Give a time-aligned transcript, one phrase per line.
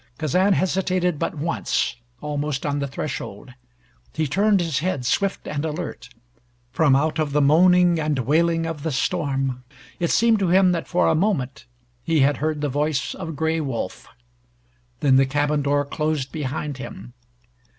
[0.17, 3.53] Kazan hesitated but once almost on the threshold.
[4.15, 6.09] He turned his head, swift and alert.
[6.71, 9.63] From out of the moaning and wailing of the storm
[9.99, 11.67] it seemed to him that for a moment
[12.01, 14.07] he had heard the voice of Gray Wolf.
[15.01, 17.13] Then the cabin door closed behind him.